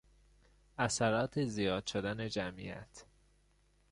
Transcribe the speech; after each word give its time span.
اثرات 0.77 1.45
زیاد 1.45 1.87
شدن 1.87 2.29
جمعیت 2.29 3.05